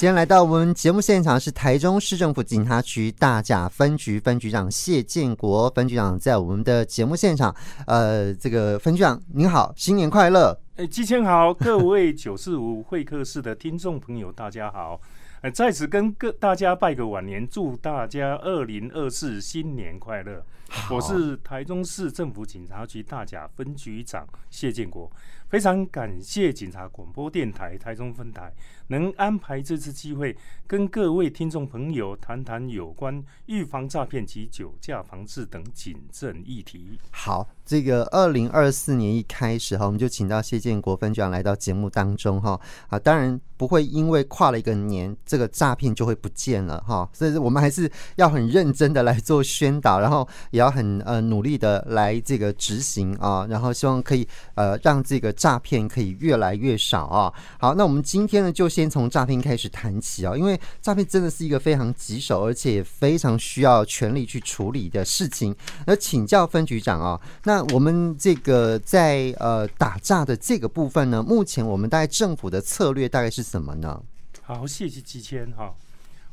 [0.00, 7.54] 今天来到我们节目现场是台中市政府警察局大甲分局分局长谢建国分局长，在我们的节目现场。
[7.86, 10.58] 呃，这个分局长您好，新年快乐！
[10.76, 14.98] 哎，季谦好，各位九四五会客室的听众朋友，大家好。
[15.42, 20.42] 呃，在此跟各大家拜个晚年，祝大家二零二四新年快乐。
[20.90, 25.10] 我是台中市政府警察局大甲分局长谢建国，
[25.48, 28.52] 非常感谢警察广播电台台中分台
[28.88, 30.36] 能安排这次机会，
[30.66, 36.98] 跟各位听众朋友谈谈有关预防诈骗及酒驾防治等警政议题。
[37.10, 50.59] 好，这个二零二四年一开始哈，我们就请到谢建国分局长来到节目当中哈啊，当然不会因为跨了一个年，这个诈骗就会不见了哈，所以我们还是要很认真的来做宣导，然后也。
[50.60, 57.32] 要很呃努力的来这个执行啊，然后希望可以呃让这个诈骗可以越来越少啊。
[57.58, 65.54] 好，那我们今天呢就先从诈骗开始谈起啊，因为诈骗真的是一个非常棘手，而且非常需要全力去处理的事情。
[65.86, 74.02] 那请教分局长啊，那我们这个在呃打诈的这个部分呢，目前我们大概政府的策略大概是什么呢？
[74.42, 75.72] 好，谢谢季谦哈。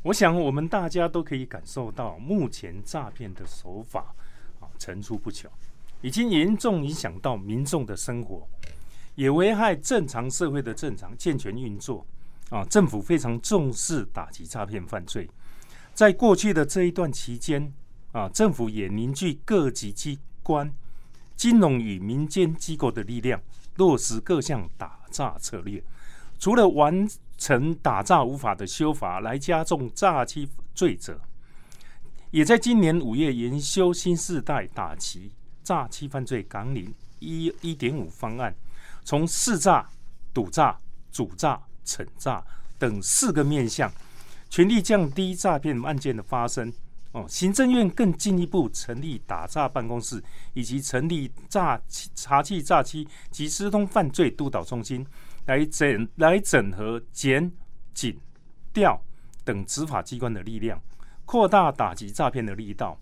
[0.08, 4.14] 我想我们大家都可以感受到，目前诈骗的手法
[4.58, 5.50] 啊层出不穷，
[6.00, 8.48] 已经严重影响到民众的生活，
[9.16, 12.06] 也危害正常社会的正常健全运作
[12.48, 12.64] 啊。
[12.64, 15.28] 政府非常重视打击诈骗犯罪，
[15.92, 17.70] 在过去的这一段期间
[18.12, 20.72] 啊，政府也凝聚各级机关、
[21.36, 23.38] 金融与民间机构的力量，
[23.76, 25.84] 落实各项打诈策略，
[26.38, 27.06] 除了完。
[27.38, 31.18] 曾打诈无法的修法来加重诈欺罪责，
[32.32, 35.30] 也在今年五月研修新世代打击
[35.62, 38.54] 诈欺犯罪纲领一一点五方案，
[39.04, 39.88] 从识诈、
[40.34, 40.76] 赌诈、
[41.12, 42.44] 主诈、惩诈
[42.76, 43.90] 等四个面向，
[44.50, 46.72] 全力降低诈骗案件的发生。
[47.12, 51.80] 哦，行政院更进一步成立打诈办公室，以及成立诈
[52.14, 55.06] 查缉诈欺及私通犯罪督导中心。
[55.48, 57.50] 来整来整合检
[57.94, 58.14] 警
[58.70, 59.02] 调
[59.44, 60.78] 等执法机关的力量，
[61.24, 62.98] 扩大打击诈骗的力道。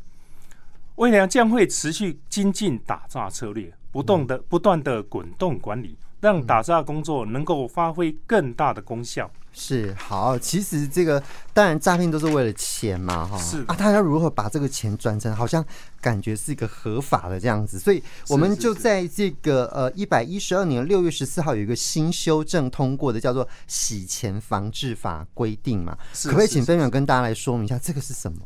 [0.94, 5.98] 未来将会持续精进打诈策略，不断的不断的滚动管理。
[6.18, 9.30] 让打诈工作能够发挥更大的功效。
[9.58, 11.20] 是好，其实这个
[11.54, 13.38] 当然诈骗都是为了钱嘛，哈。
[13.38, 15.64] 是啊，他要如何把这个钱转成好像
[15.98, 17.78] 感觉是一个合法的这样子？
[17.78, 25.96] 所以我们就在这个呃一百一十二年六月十四号有一个新修正通过的叫做《洗钱防治法》规定嘛。
[26.24, 28.38] 可不可以请分享跟大家来说明一下这个是什么？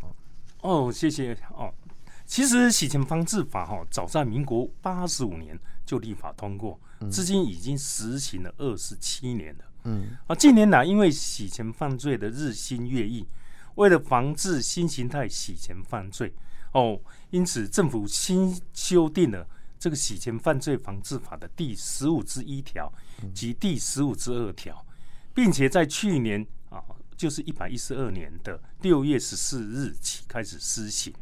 [0.61, 1.75] 哦，谢谢哦。
[2.25, 6.79] 其实洗钱防治法哈，早在民国八十五年就立法通过。
[7.11, 9.65] 至今已经实行了二十七年了。
[9.85, 13.27] 嗯，啊，近年来因为洗钱犯罪的日新月异，
[13.77, 16.35] 为了防治新形态洗钱犯罪，
[16.73, 19.47] 哦，因此政府新修订了
[19.79, 22.93] 这个洗钱犯罪防治法的第十五之一条
[23.35, 24.85] 及第十五之二条，
[25.35, 26.83] 并且在去年啊，
[27.17, 31.13] 就是一百一十二年的六月十四日起开始施行。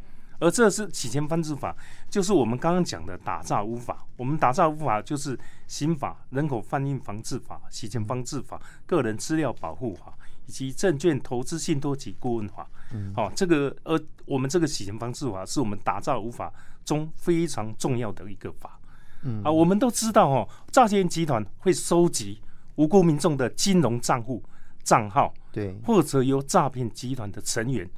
[0.40, 1.76] 而这是洗钱防治法，
[2.08, 4.06] 就是我们刚刚讲的打诈污法。
[4.16, 10.16] 我们打诈污法就是刑法、人口贩运防治法、洗钱防治法、个人资料保护法
[10.46, 12.62] 以及证券投资信托及顾问法。
[12.62, 16.52] 好、嗯哦，这个呃，我们这个洗钱防治法是我们打诈污法
[16.84, 18.78] 中非常重要的一个法。
[19.22, 22.40] 嗯，啊，我们都知道哦，诈骗集团会收集
[22.76, 24.42] 无辜民众的金融账户
[24.84, 27.90] 账号，对，或者由诈骗集团的成员。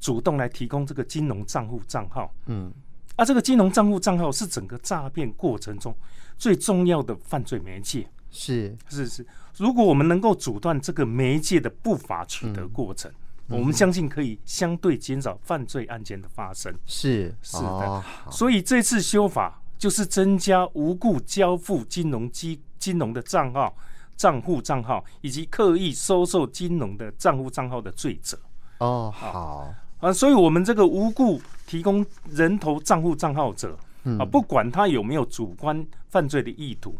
[0.00, 2.72] 主动来提供这个金融账户账号，嗯，
[3.16, 5.94] 啊，这个金融账户账号是整个诈骗过程中
[6.36, 8.76] 最重要的犯罪媒介，是。
[8.88, 9.26] 是是。
[9.56, 13.10] 如果我们能够阻断这个媒介的不法取得过程，
[13.48, 16.72] 嗯、我们相信可以相对减少犯罪案件的发生。
[16.86, 17.34] 是。
[17.42, 23.76] 是的，哦、所以这次修法就是增加无故交付金融机金融的账号
[24.16, 28.38] 账户账号以及刻意收受金融的账户账号的罪责。
[28.78, 29.74] 哦，好。
[30.00, 33.76] 啊，所以，我们这个无故提供人头账户账号者，
[34.18, 36.96] 啊，不管他有没有主观犯罪的意图，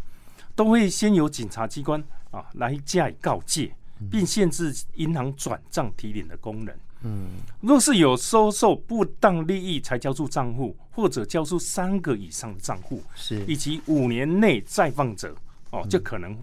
[0.57, 3.73] 都会先由警察机关啊来加以告诫，
[4.11, 6.75] 并限制银行转账提领的功能。
[7.03, 7.29] 嗯，
[7.61, 13.45] 若是有收受不当利益才交出账户，或者交出三个以上的账户，是。
[13.47, 15.33] 以及五年内再放者，
[15.71, 16.37] 哦，就可能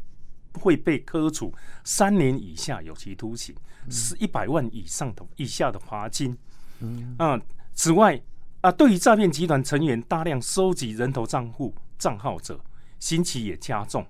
[0.60, 1.54] 会被科处
[1.84, 3.56] 三年以下有期徒刑，
[3.90, 6.38] 是一百万以上的以下的罚金。
[6.80, 7.40] 嗯啊，
[7.74, 8.22] 此外
[8.62, 12.60] 啊，对于诈骗集团成员大量收集人头账户账号者，
[13.00, 14.06] 刑期也加重，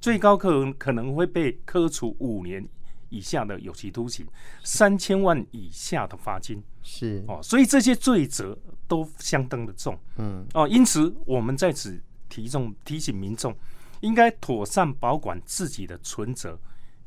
[0.00, 2.66] 最高可能可能会被科处五年
[3.10, 4.26] 以下的有期徒刑，
[4.64, 6.62] 三千万以下的罚金。
[6.82, 9.98] 是哦，所以这些罪责都相当的重。
[10.16, 13.54] 嗯哦，因此我们在此提重提醒民众，
[14.00, 16.58] 应该妥善保管自己的存折、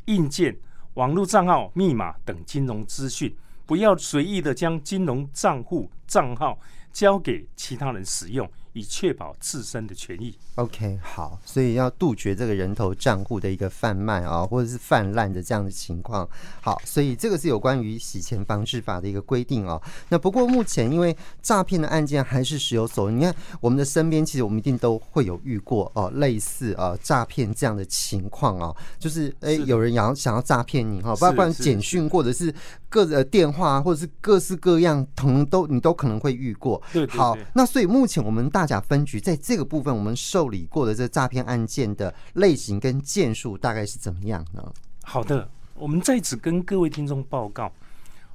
[0.05, 0.57] 硬件、
[0.95, 3.35] 网络账号、密码等金融资讯，
[3.65, 6.59] 不要随意的将金融账户账号
[6.91, 8.49] 交给其他人使用。
[8.73, 10.37] 以确保自身的权益。
[10.55, 16.27] OK，好，所以要杜绝这个人头账户的一个贩卖啊，或者是泛滥的这样的情况。
[16.61, 19.81] 好，所以这个是有关于洗钱防治法的一个规定啊。
[20.09, 32.53] 那不过目前因为诈骗的案件还是时有所闻，你看我们的身边其实我们一定都会有遇过哦，类似啊诈骗这样的情况哦，就是哎、欸、有人要想要诈骗你哈，不管简讯或者是
[32.89, 36.81] 各呃电话或者是各式各样，可能都你都可能会遇过。
[36.91, 44.71] 对，好，那所以目前我们大大甲分局在这个部分，我们受理过的这诈骗案件的类型跟件数大概是怎么样呢？
[45.01, 47.73] 好的，我们在此跟各位听众报告，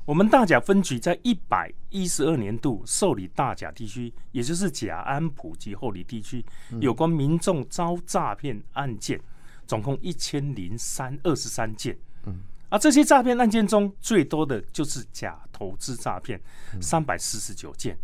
[0.05, 6.44] 我们大甲分局在一百一十二年度受理大甲地区，也就是甲安普及后里地区
[6.81, 9.20] 有关民众遭诈骗案件，
[9.64, 11.96] 总共一千零三二十三件。
[12.25, 16.40] 嗯，而这些诈骗案件中，最多的就是假投资诈骗，
[16.81, 17.96] 三百四十九件。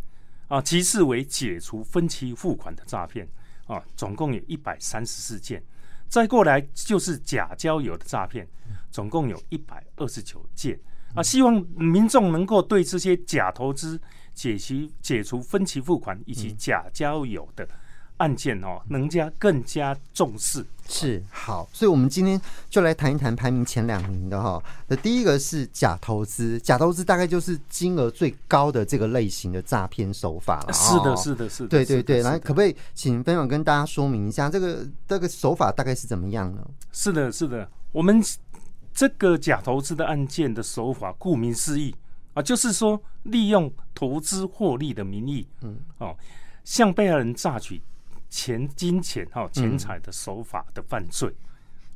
[0.52, 3.26] 啊，其次为解除分期付款的诈骗
[3.66, 5.64] 啊，总共有一百三十四件。
[6.10, 8.46] 再过来就是假交友的诈骗，
[8.90, 10.78] 总共有一百二十九件。
[11.14, 13.98] 啊，希望民众能够对这些假投资、
[14.34, 17.66] 解其解除分期付款以及假交友的。
[18.22, 22.40] 案件哦，能加更加重视是好，所以我们今天
[22.70, 24.62] 就来谈一谈排名前两名的哈。
[24.86, 30.72] 那第一个是假投资，假投资大概就是金额最高的这个类型的诈骗手法了。
[30.72, 32.22] 是的，是的，是的，对对对。
[32.22, 36.64] 来，可不可以请分享跟大家说明一下，这个这个手法大概是怎么样呢？
[36.92, 38.22] 是的，是的，我们
[38.92, 41.94] 这个假投资的案件的手法，顾名思义
[42.34, 46.14] 啊，就是说利用投资获利的名义，嗯哦，
[46.64, 47.80] 向被害人诈取。
[48.32, 51.28] 钱金钱哈钱财的手法的犯罪、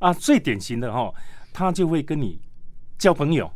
[0.01, 1.11] 嗯、啊，最典型的哈，
[1.51, 2.39] 他就会跟你
[2.99, 3.51] 交朋友。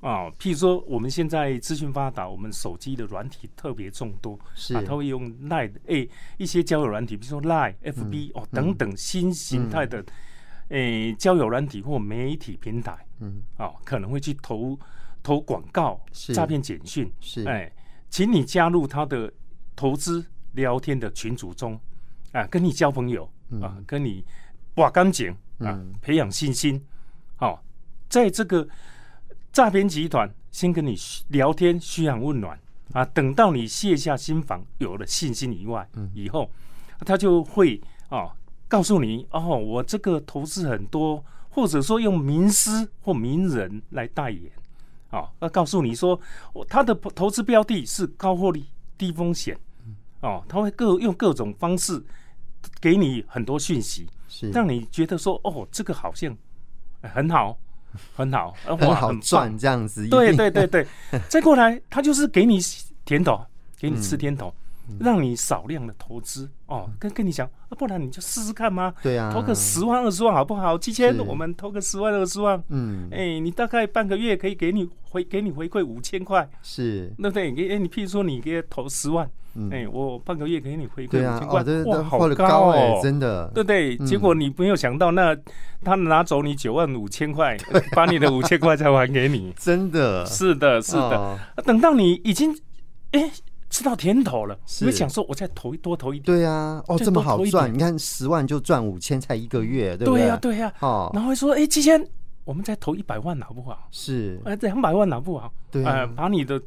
[0.00, 0.28] 啊。
[0.32, 4.74] 譬如说，我们现在资讯发达，我们手机的软体特别众多，是。
[4.74, 10.04] 啊，他会用 Line 诶一些交友软体，比如说 Line、FB 哦等等新形态的
[10.70, 13.40] 诶、交友软体或媒体平台，嗯。
[13.56, 14.76] 啊，可能会去投
[15.22, 16.00] 投广告、
[16.34, 17.44] 诈骗简讯，是。
[17.44, 17.72] 哎、欸，
[18.08, 19.32] 请你加入他的
[19.76, 21.78] 投资聊天的群组中。
[22.32, 23.28] 啊，跟你交朋友
[23.60, 24.24] 啊，跟你
[24.76, 26.82] 挖干净啊，培养信心。
[27.36, 27.58] 好、哦，
[28.08, 28.66] 在这个
[29.52, 30.96] 诈骗集团先跟你
[31.28, 32.58] 聊天嘘寒问暖
[32.92, 36.50] 啊，等到你卸下心防，有了信心以外，以后
[37.06, 38.30] 他就会啊
[38.68, 44.50] 告诉你哦，我这个投资很多，或者说用名师或名人来代言
[45.10, 46.20] 啊，那告诉你说，
[46.68, 48.66] 他的投资标的是高获利、
[48.96, 49.58] 低风险。
[50.20, 52.02] 哦，他会各用各种方式
[52.80, 54.06] 给你很多讯息，
[54.52, 56.36] 让你觉得说，哦，这个好像
[57.02, 57.58] 很好，
[58.14, 60.06] 很好， 很好赚这样子。
[60.08, 60.86] 对对对 对，
[61.28, 62.58] 再过来，他就是给你
[63.04, 63.44] 甜头，
[63.78, 64.52] 给你吃甜头。
[64.90, 67.48] 嗯让你少量的投资哦，跟跟你讲，
[67.78, 68.92] 不然你就试试看嘛。
[69.02, 70.76] 对啊，投个十万二十万好不好？
[70.76, 72.62] 七千，我们投个十万二十万。
[72.68, 76.48] 嗯，哎、欸，你大概半个月可以给你回给你回馈五千块。
[76.62, 77.50] 是，对不对？
[77.50, 79.28] 哎、欸，你譬如说你给投十万，
[79.70, 83.96] 哎、欸，我半个月给你回馈五千块，啊哦、哇，好高哎、欸，真的，对不对？
[83.98, 85.36] 结果你没有想到，那
[85.82, 87.56] 他拿走你九万五千块，
[87.96, 91.18] 把你的五千块再还给你， 真的是的，是的。
[91.18, 92.52] 哦、等到你已经，
[93.12, 93.30] 哎、欸。
[93.70, 96.24] 吃到甜头了，你会想说，我再投多投一点。
[96.24, 100.22] 对啊，哦，这么好赚，你看十万就赚五千，才一个月，对不对？
[100.22, 100.74] 对呀，对呀。
[100.80, 102.04] 哦，然后会说，哎，七千，
[102.44, 103.88] 我们再投一百万好不好？
[103.90, 105.52] 是，哎，两百万好不好？
[105.70, 105.84] 对，
[106.16, 106.60] 把你的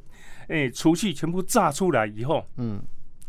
[0.47, 2.81] 哎储蓄全部炸出来以后，嗯，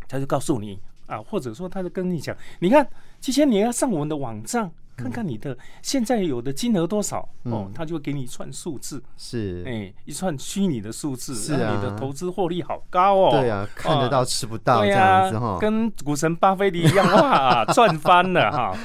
[0.09, 2.89] 他就告诉你啊，或者说他就跟你讲，你看，
[3.21, 4.71] 七千，你要上我们的网站。
[4.97, 9.63] 看看你的现在有的金额多少、嗯、哦，他就会给你一串数字，是。
[9.67, 18.77] 哎、欸，一串虚拟的数字，是啊，你的投资获利好高哦，对啊，看得到吃不到这样子哈、哦啊，跟股神巴菲特一样哇， 赚翻了哈。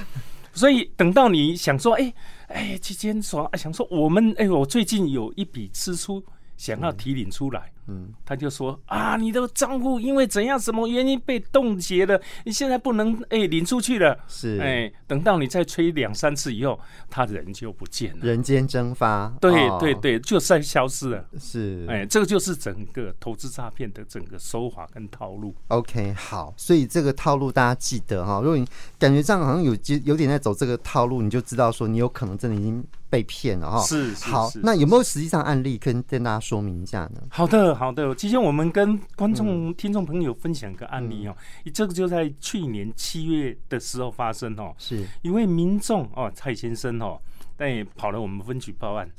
[0.54, 2.14] 所以等到你想说，哎、
[2.48, 6.24] 欸、哎，期间说想说我们哎、欸，我最近有一笔支出。
[6.60, 14.60] 想要提领出来，嗯，他就说啊，你的账户因为怎样什么原因被冻结了，你现在不能哎领出去了，是。
[14.60, 16.80] 哎，等到你再催两三次以后，
[17.10, 21.86] 他人就不见了，人间蒸发，对对对，就算消失了，是。
[21.90, 25.56] 哎，这个就是整个投资诈骗的整个手法跟套路。
[25.70, 28.68] OK，好，所以这个套路大家记得哈，如果你
[29.00, 32.86] 感觉这样好像有有点在走这个套路，你就知道说你有可能真的已经。
[33.10, 33.82] 被骗了哈。
[33.82, 37.22] 是，是好，那有没有实际上案例跟跟大家说明一下呢？
[37.30, 38.14] 好的，好的。
[38.16, 41.36] 今天我们跟观众、嗯、听众朋友分享个案例哦，
[41.66, 47.20] 嗯、这个就在去年七月的时候发生哦，是一位民众哦，蔡先生哦，
[47.58, 49.10] 但也跑了我们分局报案。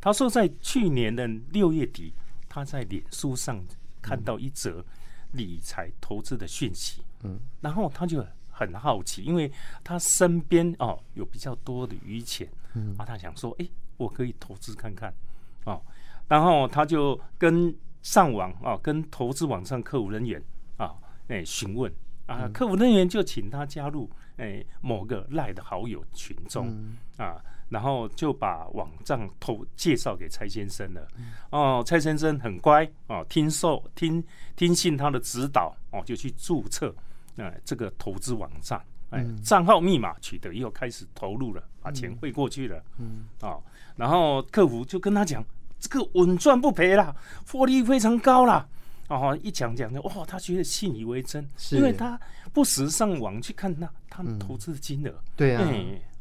[0.00, 2.12] 他说在去年的六月底，
[2.48, 3.64] 他在脸书上
[4.02, 4.84] 看到一则
[5.32, 8.24] 理财投资的讯息，嗯，然后他就。
[8.58, 9.48] 很好奇，因为
[9.84, 15.14] 他身边哦有比较多的余钱，嗯，啊，他想说，哎、欸，我可以投资看看，
[15.64, 15.80] 哦，
[16.26, 17.72] 然后他就跟
[18.02, 20.42] 上网啊，跟投资网上客服人员
[20.76, 20.92] 啊，
[21.28, 21.92] 哎询问
[22.26, 31.06] 啊，客服人员就请他加入哎某个赖的好友群中、嗯、啊，然后就把网站投介绍给蔡先生了，
[31.50, 34.24] 哦，蔡先生很乖哦，听受听
[34.56, 36.92] 听信他的指导哦，就去注册。
[37.38, 38.80] 哎，这个投资网站，
[39.10, 43.62] 哎，账号密码取得以后开始投入了，把钱汇过去了，嗯，啊、哦，
[43.96, 45.44] 然后客服就跟他讲，
[45.78, 47.14] 这个稳赚不赔啦，
[47.50, 48.66] 获利非常高啦，
[49.08, 52.20] 哦，一讲讲的，哦，他觉得信以为真，因为他
[52.52, 55.62] 不时上网去看那他们投资的金额，对啊，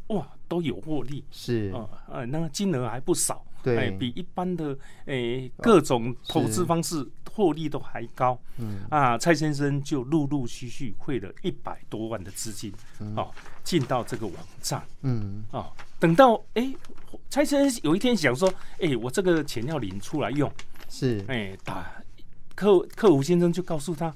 [0.07, 3.43] 哇，都有获利，是，啊，呃，那个金额还不少。
[3.63, 8.39] 对、欸，比一般的诶、欸、各种投资方式获利都还高。
[8.57, 8.85] 嗯。
[8.89, 12.71] 啊，蔡先生就陆陆续续汇了一百多万的资金，
[13.17, 13.29] 哦，
[13.65, 14.81] 进到这个网站。
[15.01, 15.43] 嗯。
[15.51, 16.77] 哦，等到哎、欸，
[17.29, 18.47] 蔡先生有一天想说，
[18.79, 20.49] 哎、欸，我这个钱要领出来用，
[20.87, 21.19] 是。
[21.27, 21.91] 哎、欸，打
[22.55, 24.15] 客客服先生就告诉他，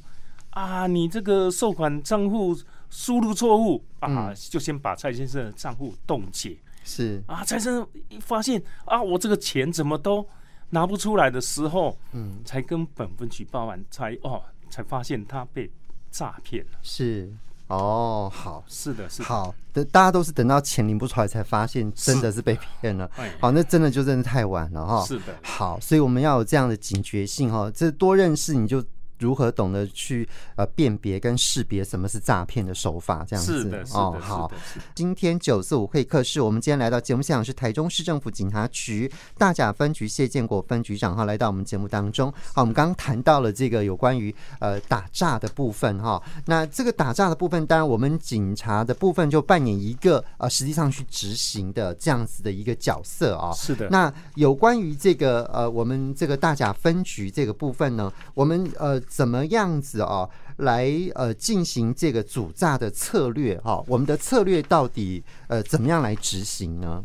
[0.52, 2.56] 啊，你这个收款账户
[2.92, 6.56] 输入错误啊，就先把蔡先生的账户冻结。
[6.84, 10.28] 是啊，蔡先生一发现啊，我这个钱怎么都
[10.70, 15.72] 拿不出来的时候，嗯，才跟本分局报案，才哦，才发现他被
[16.12, 16.72] 诈骗了。
[16.84, 17.32] 是
[17.68, 23.10] 哦，好，是的，是的，好，的大家都是等到钱领不出来才发现真的是被骗了。
[23.40, 25.06] 好，那真的就真的太晚了哈。
[25.06, 28.84] 是的，好，所以我们要有这样的警觉性哈，这多认识你就。
[29.22, 33.24] 如何懂得去呃辨别跟识别什么是诈骗的手法？
[33.28, 34.52] 这样子是的，是的，哦，好。
[34.96, 42.32] 今天九四五会客室，我们今天来到节目现场是台中市政府警察局大甲分局谢建国分局长哈，来到我们节目当中。
[42.54, 46.22] 好，我们刚刚谈到了这个有关于呃打诈的部分哈。
[46.48, 53.54] 那这个打诈的部分，当然我们警察的部分就扮演一个呃实际上去执行的这样子的一个角色啊。
[53.54, 53.88] 是的。
[53.90, 59.00] 那有关于这个呃我们这个大甲分局这个部分呢，我们呃。
[59.12, 63.86] 怎么样子哦，来呃进行这个主诈的策略哈、哦？
[63.86, 67.04] 我们的策略到底呃怎么样来执行呢？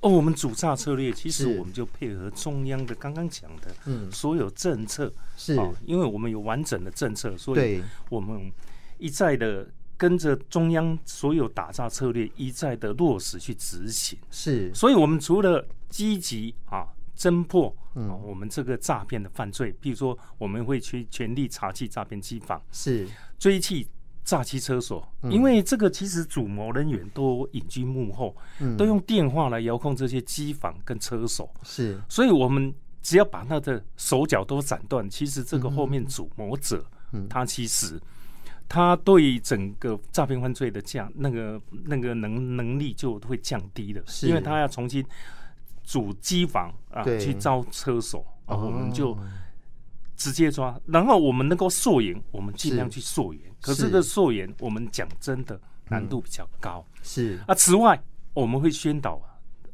[0.00, 8.50] 哦，我们主诈策略其实我们就配合中央的刚刚讲的嗯所有政策是、哦，因为我们有完整的政策，所以我们
[8.96, 16.86] 一再的跟着中央所有打造策略一再的落实去执行是，所以我们除了积极啊。
[17.18, 23.08] 侦破啊，我们这个诈骗的犯罪，比如说我们会去全力查缉诈骗机房，是。
[23.38, 23.86] 追缉
[24.24, 28.34] 诈欺车手，因为这个其实主谋人员都隐居幕后，
[28.76, 36.84] 都用电话来遥控这些机房跟车手，是，所以我们只要把他的手脚都斩断，其实这个后面主谋者，
[37.28, 38.00] 他其实
[38.68, 45.04] 他对整个诈骗犯罪的降那个那个能能力就会降低了，因为他要重新。
[45.86, 49.16] 主机房啊，去招车手啊，我们就
[50.16, 50.78] 直接抓。
[50.84, 53.40] 然后我们能够溯源，我们尽量去溯源。
[53.60, 56.84] 可是这个溯源，我们讲真的难度比较高。
[57.04, 58.02] 是啊，此外
[58.34, 59.22] 我们会宣导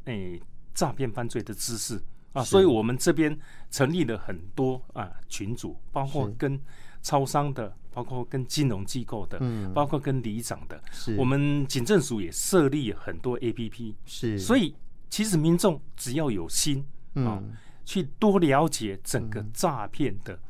[0.04, 0.38] 诶
[0.74, 1.98] 诈骗犯罪的知识
[2.34, 3.36] 啊，所以我们这边
[3.70, 6.60] 成立了很多啊群组，包括跟
[7.00, 10.78] 超商的，包括跟金融机构的，嗯，包括跟里长的。
[10.92, 13.94] 是，我们警政署也设立很多 APP。
[14.04, 14.74] 是，所以。
[15.12, 17.38] 其实民众只要有心啊、
[17.84, 20.40] 去多了解整个诈骗的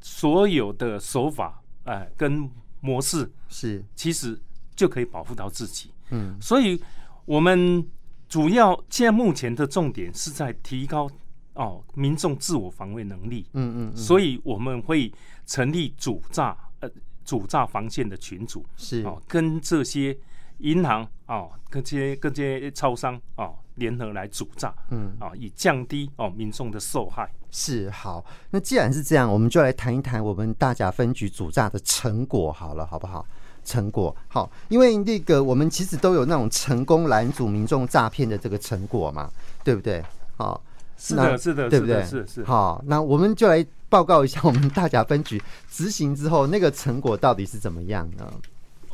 [0.00, 4.40] 所有的手法，哎、呃，跟模式是，其实
[4.74, 5.92] 就可以保护到自己。
[6.08, 6.82] 嗯，所以
[7.26, 7.86] 我们
[8.26, 11.10] 主要现在目前的重点是在提高
[11.52, 13.46] 哦民众自我防卫能力。
[13.52, 15.12] 嗯嗯，嗯，所以我们会
[15.44, 16.88] 成立主诈呃
[17.22, 20.18] 主诈防线的群组，是哦，跟这些
[20.60, 23.54] 银行哦，跟这些跟这些超商哦。
[23.76, 27.30] 联合来主诈，嗯啊，以降低哦民众的受害。
[27.50, 33.24] 是好，那既然是这样，我们就来谈一谈我们大甲分局主诈的成果，好了，好不好？
[33.64, 39.28] 成果好，因为那个我们其实都有那种成功拦阻民众诈骗的这个成果嘛，
[39.64, 40.00] 对不对？
[40.36, 40.62] 好，
[40.96, 42.04] 是的，是的，对不对？
[42.04, 42.44] 是是。
[42.44, 48.32] 好，那我们就来报告一下我们大甲分局执行之后那个成果到底是怎么样呢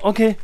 [0.01, 0.35] ？OK，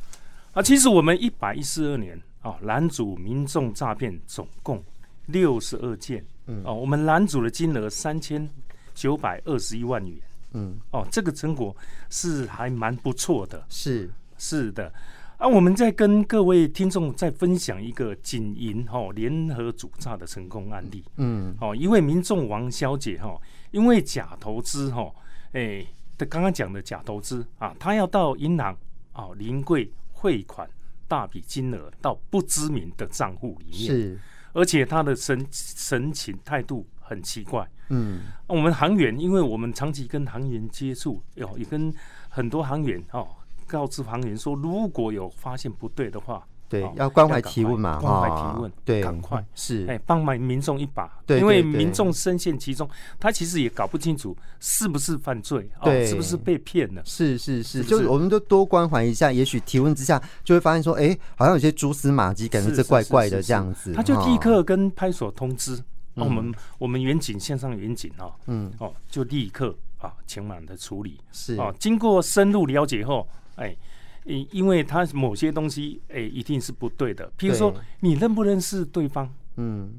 [0.52, 2.20] 啊，其实我们一百一十二年。
[2.42, 4.82] 哦，拦阻民众诈骗总共
[5.26, 8.48] 六十二件，嗯，哦，我们拦阻的金额三千
[8.94, 10.16] 九百二十一万元，
[10.52, 11.76] 嗯，哦，这个成果
[12.10, 14.10] 是还蛮不错的，是。
[14.38, 14.92] 是的。
[15.36, 21.04] 啊，我们再跟各位听众再分享一个警银哈联合主诈的成功案例。
[21.16, 23.36] 嗯，哦，一位民众王小姐哈，
[23.70, 25.12] 因为假投资哈，
[25.52, 28.76] 哎，的刚刚讲的假投资啊，她要到银行
[29.12, 30.68] 啊临柜汇款
[31.08, 34.18] 大笔金额到不知名的账户里面，是，
[34.52, 37.68] 而且他的神神情态度很奇怪。
[37.88, 41.92] 嗯，我们行员，因为我们长期跟行员接触，有，也跟
[42.28, 43.26] 很多行员哦。
[43.66, 52.86] 告知行员说，如果有发现不对的话，对，要关怀提问嘛，关怀提问，对，赶快是，哎，帮忙民众一把，对，因为民众深陷其中，
[53.18, 65.82] 他其实也搞不清楚是不是犯罪，对，是不是被骗了，是是是，就是我们都多关怀一下，也许提问之下就会发现说，哎，好像有些蛛丝马迹，感觉这怪怪的这样子，他就立刻跟派出所通知，
[66.16, 71.56] 我们我们远警线上远警啊，嗯，哦，就立刻啊前往的处理，是。
[71.56, 73.26] 哦，经过深入了解后。
[73.60, 73.76] 哎，
[74.24, 77.30] 因因为他某些东西，哎，一定是不对的。
[77.38, 79.32] 譬如说，你认不认识对方？
[79.56, 79.98] 嗯，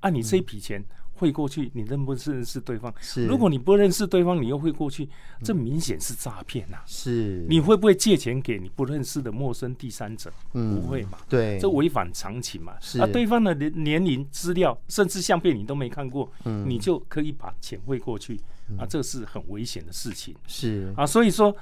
[0.00, 0.82] 啊，你这一笔钱
[1.14, 2.92] 汇过去，你认不认识对方？
[3.00, 3.26] 是。
[3.26, 5.06] 如果你不认识对方，你又汇过去，
[5.42, 6.78] 这明显是诈骗呐。
[6.86, 7.44] 是。
[7.48, 10.32] 你会不会借钱给你不认识的陌生第三者？
[10.54, 11.18] 嗯，不会嘛？
[11.28, 12.72] 对，这违反常情嘛。
[12.80, 12.98] 是。
[12.98, 18.40] 啊，对方的年年龄资料，甚至相片你都没看过，嗯，你就可以把钱汇过去，
[18.78, 20.34] 啊，这是很危险的事情。
[20.46, 20.94] 是。
[20.96, 21.54] 啊，所以说。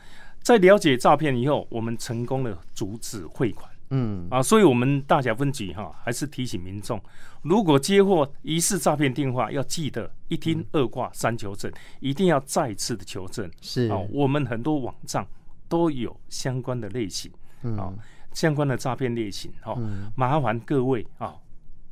[0.49, 3.71] 在了解诈骗以后，我们成功的阻止汇款。
[3.91, 6.99] 嗯啊，所以我们大甲分局哈，还是提醒民众，
[7.43, 13.51] 如果接获疑似诈骗电话，要记得一听二挂三求证，一定要再次的求证。
[13.61, 15.27] 是啊，我们很多网站
[15.69, 17.31] 都有相关的类型，
[17.77, 17.93] 啊，
[18.33, 19.53] 相关的诈骗类型。
[19.61, 19.79] 哈，
[20.17, 21.35] 麻烦各位啊，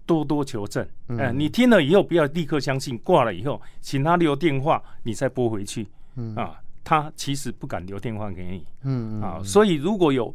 [0.07, 0.87] 多多求证。
[1.09, 5.87] 嗯，你听了以后不要立刻相信，挂了以后，请他留电话，你再拨回去。
[6.15, 6.59] 嗯啊。
[6.89, 10.33] 他其实不敢留电话给你，嗯啊，所以如果有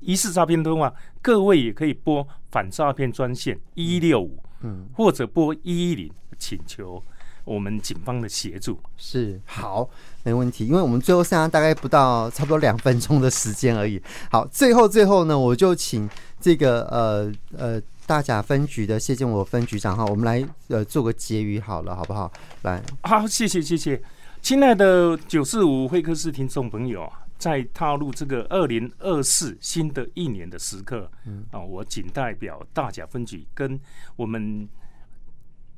[0.00, 7.02] 疑似诈骗的话，各位也可以拨反诈骗专线一一六五，嗯，或者拨一一零，请求
[7.44, 8.80] 我们警方的协助。
[8.96, 9.86] 是，好，
[10.24, 14.02] 没问题，因为我们最后剩下大概不到差不多两分钟的时间而已。
[14.30, 16.08] 好，最后最后呢，我就请
[16.40, 22.32] 这个呃呃大甲分局的谢建我分局长哈，我们来呃做个结语好了，好不好？
[22.62, 24.02] 来，好，谢谢谢谢。
[24.46, 31.10] 亲爱的九四五会客室听众朋友，在踏入这个二零二四新的一年的时刻，
[31.50, 33.76] 啊，我仅代表大甲分局跟
[34.14, 34.68] 我们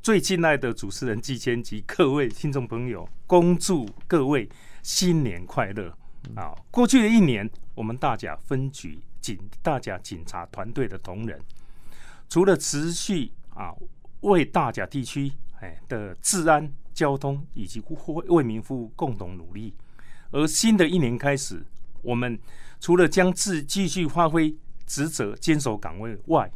[0.02, 4.46] 最敬爱的主持人季谦及各位听众朋友，恭祝各位
[4.82, 5.88] 新年快乐
[6.36, 6.54] 啊！
[6.70, 11.40] 过去的一年，我们大甲分局警大甲警察团队的同仁，
[12.28, 13.72] 除了持续啊
[14.20, 16.70] 为大甲地区哎的治安。
[16.98, 17.80] 交通以及
[18.26, 19.72] 为民服务，共同努力。
[20.32, 21.64] 而新的一年开始，
[22.02, 22.36] 我们
[22.80, 24.52] 除了将自继续发挥
[24.84, 26.50] 职责、坚守岗位外，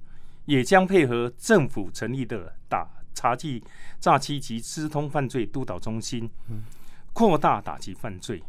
[0.47, 3.63] 也将配合政府成立的打查缉
[4.01, 6.29] 诈欺及资通犯罪督导中心，
[7.13, 8.43] 扩大打击犯罪。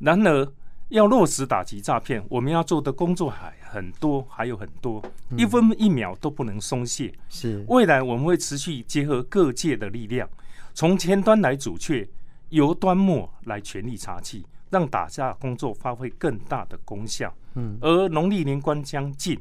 [0.00, 0.52] 然而，
[0.88, 5.00] 要落实打击诈骗，我们要做的工作还很多，还有很多，
[5.36, 7.14] 一分一秒都不能松懈。
[7.28, 10.28] 是未来我们会持续结合各界的力量。
[10.76, 12.06] 从前端来阻却，
[12.50, 17.34] 由端末来全力查缉，让打架工作发挥更大的功效。
[17.54, 19.40] 嗯，而农历年关将近，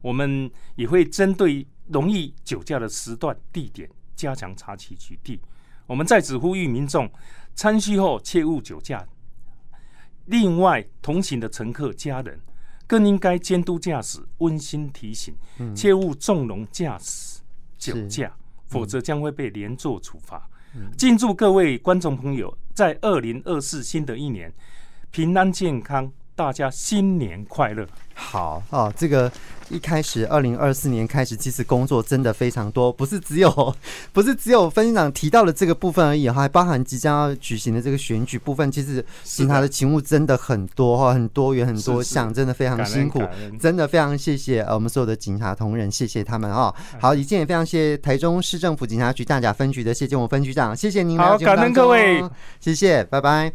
[0.00, 5.38] 我们也会针对容易酒驾的时段、地点加强查缉取缔。
[5.86, 7.12] 我们在此呼吁民众，
[7.54, 9.06] 餐叙后切勿酒驾。
[10.24, 12.40] 另外，同行的乘客家人
[12.86, 15.36] 更应该监督驾驶，温馨提醒，
[15.76, 17.42] 切勿纵容驾驶
[17.76, 20.48] 酒驾，嗯、否则将会被连坐处罚。
[20.96, 24.52] 敬祝各位观众朋友，在二零二四新的一年
[25.10, 27.86] 平安健康，大家新年快乐！
[28.14, 29.30] 好哦，这个
[29.68, 33.74] 一开始，二零二四年开始，其实工作真的非常多，不是只有
[34.12, 38.72] 不是只有分局长提到的这个部分而已，还包含即将要举行的这个选举部分。
[38.72, 43.22] 其实警察的勤务真的很多哈，很多元，很多项，真的非常辛苦，
[43.58, 46.74] 真的非常谢谢呃我们所有的警察同仁，谢谢他们啊！
[46.98, 52.24] 好，以及也非常谢谢台中市政府警察局大甲分局的谢建国分局长，谢谢您，好，感恩各位，
[52.60, 53.52] 谢谢，拜拜。